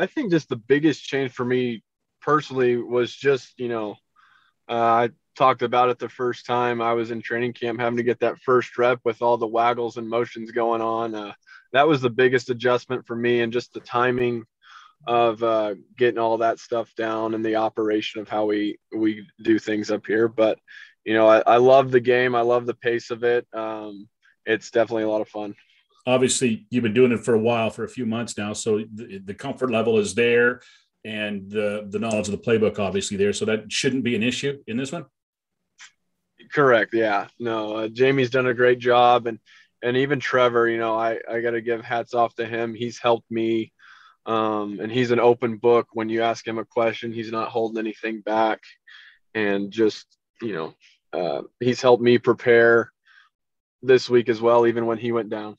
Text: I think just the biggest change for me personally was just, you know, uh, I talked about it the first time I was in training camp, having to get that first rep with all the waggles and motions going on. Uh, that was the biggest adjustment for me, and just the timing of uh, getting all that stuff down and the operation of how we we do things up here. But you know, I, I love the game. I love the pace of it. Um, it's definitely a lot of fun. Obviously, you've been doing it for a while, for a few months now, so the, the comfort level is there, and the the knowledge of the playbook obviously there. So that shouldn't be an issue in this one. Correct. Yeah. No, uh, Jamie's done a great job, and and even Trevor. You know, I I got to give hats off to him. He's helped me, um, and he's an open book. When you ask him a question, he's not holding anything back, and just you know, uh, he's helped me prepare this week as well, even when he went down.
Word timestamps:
I 0.00 0.06
think 0.06 0.30
just 0.30 0.48
the 0.48 0.56
biggest 0.56 1.04
change 1.04 1.30
for 1.30 1.44
me 1.44 1.82
personally 2.22 2.76
was 2.76 3.14
just, 3.14 3.52
you 3.58 3.68
know, 3.68 3.96
uh, 4.66 4.72
I 4.72 5.10
talked 5.36 5.60
about 5.60 5.90
it 5.90 5.98
the 5.98 6.08
first 6.08 6.46
time 6.46 6.80
I 6.80 6.94
was 6.94 7.10
in 7.10 7.20
training 7.20 7.52
camp, 7.52 7.78
having 7.78 7.98
to 7.98 8.02
get 8.02 8.20
that 8.20 8.38
first 8.38 8.78
rep 8.78 9.00
with 9.04 9.20
all 9.20 9.36
the 9.36 9.46
waggles 9.46 9.98
and 9.98 10.08
motions 10.08 10.52
going 10.52 10.80
on. 10.80 11.14
Uh, 11.14 11.32
that 11.74 11.86
was 11.86 12.00
the 12.00 12.08
biggest 12.08 12.48
adjustment 12.48 13.06
for 13.06 13.14
me, 13.14 13.42
and 13.42 13.52
just 13.52 13.74
the 13.74 13.80
timing 13.80 14.44
of 15.06 15.42
uh, 15.42 15.74
getting 15.98 16.18
all 16.18 16.38
that 16.38 16.58
stuff 16.58 16.94
down 16.94 17.34
and 17.34 17.44
the 17.44 17.56
operation 17.56 18.22
of 18.22 18.28
how 18.28 18.46
we 18.46 18.78
we 18.94 19.26
do 19.42 19.58
things 19.58 19.90
up 19.90 20.06
here. 20.06 20.28
But 20.28 20.58
you 21.04 21.12
know, 21.12 21.28
I, 21.28 21.40
I 21.46 21.56
love 21.56 21.90
the 21.90 22.00
game. 22.00 22.34
I 22.34 22.40
love 22.40 22.64
the 22.64 22.74
pace 22.74 23.10
of 23.10 23.22
it. 23.22 23.46
Um, 23.52 24.08
it's 24.46 24.70
definitely 24.70 25.04
a 25.04 25.10
lot 25.10 25.20
of 25.20 25.28
fun. 25.28 25.54
Obviously, 26.06 26.66
you've 26.70 26.82
been 26.82 26.94
doing 26.94 27.12
it 27.12 27.20
for 27.20 27.34
a 27.34 27.38
while, 27.38 27.70
for 27.70 27.84
a 27.84 27.88
few 27.88 28.06
months 28.06 28.38
now, 28.38 28.52
so 28.52 28.84
the, 28.94 29.18
the 29.24 29.34
comfort 29.34 29.70
level 29.70 29.98
is 29.98 30.14
there, 30.14 30.60
and 31.04 31.50
the 31.50 31.86
the 31.90 31.98
knowledge 31.98 32.28
of 32.28 32.32
the 32.32 32.38
playbook 32.38 32.78
obviously 32.78 33.16
there. 33.16 33.32
So 33.32 33.44
that 33.46 33.70
shouldn't 33.70 34.04
be 34.04 34.16
an 34.16 34.22
issue 34.22 34.62
in 34.66 34.76
this 34.76 34.92
one. 34.92 35.06
Correct. 36.52 36.94
Yeah. 36.94 37.28
No, 37.38 37.76
uh, 37.76 37.88
Jamie's 37.88 38.30
done 38.30 38.46
a 38.46 38.54
great 38.54 38.78
job, 38.78 39.26
and 39.26 39.38
and 39.82 39.96
even 39.96 40.20
Trevor. 40.20 40.68
You 40.68 40.78
know, 40.78 40.96
I 40.96 41.18
I 41.30 41.40
got 41.40 41.52
to 41.52 41.60
give 41.60 41.84
hats 41.84 42.14
off 42.14 42.34
to 42.36 42.46
him. 42.46 42.74
He's 42.74 42.98
helped 42.98 43.30
me, 43.30 43.72
um, 44.26 44.80
and 44.80 44.90
he's 44.90 45.10
an 45.10 45.20
open 45.20 45.56
book. 45.56 45.88
When 45.92 46.08
you 46.08 46.22
ask 46.22 46.46
him 46.46 46.58
a 46.58 46.64
question, 46.64 47.12
he's 47.12 47.32
not 47.32 47.48
holding 47.48 47.78
anything 47.78 48.20
back, 48.20 48.60
and 49.34 49.70
just 49.70 50.06
you 50.42 50.54
know, 50.54 50.74
uh, 51.12 51.42
he's 51.60 51.82
helped 51.82 52.02
me 52.02 52.18
prepare 52.18 52.90
this 53.82 54.10
week 54.10 54.28
as 54.28 54.40
well, 54.40 54.66
even 54.66 54.86
when 54.86 54.98
he 54.98 55.12
went 55.12 55.30
down. 55.30 55.56